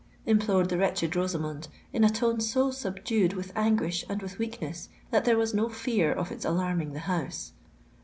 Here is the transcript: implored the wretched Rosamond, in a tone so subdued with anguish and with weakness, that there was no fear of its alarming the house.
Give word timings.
implored 0.25 0.69
the 0.69 0.79
wretched 0.79 1.15
Rosamond, 1.15 1.67
in 1.93 2.03
a 2.03 2.09
tone 2.09 2.39
so 2.39 2.71
subdued 2.71 3.33
with 3.33 3.51
anguish 3.55 4.03
and 4.09 4.19
with 4.23 4.39
weakness, 4.39 4.89
that 5.11 5.25
there 5.25 5.37
was 5.37 5.53
no 5.53 5.69
fear 5.69 6.11
of 6.11 6.31
its 6.31 6.43
alarming 6.43 6.93
the 6.93 7.01
house. 7.05 7.51